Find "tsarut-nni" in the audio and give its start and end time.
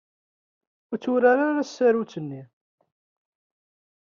1.69-2.41